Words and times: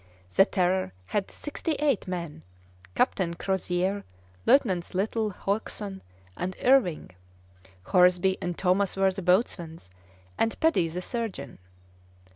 The 0.33 0.47
Terror 0.47 0.93
had 1.05 1.29
sixty 1.29 1.73
eight 1.73 2.07
men, 2.07 2.41
Captain 2.95 3.35
Crozier; 3.35 4.03
Lieutenants 4.47 4.95
Little, 4.95 5.29
Hodgson, 5.29 6.01
and 6.35 6.55
Irving; 6.63 7.11
Horesby 7.89 8.39
and 8.41 8.57
Thomas 8.57 8.97
were 8.97 9.11
the 9.11 9.21
boatswains, 9.21 9.91
and 10.39 10.59
Peddie 10.59 10.87
the 10.89 11.03
surgeon. 11.03 11.59